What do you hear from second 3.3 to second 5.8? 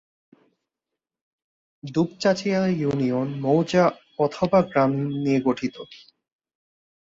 মৌজা/গ্রাম নিয়ে গঠিত।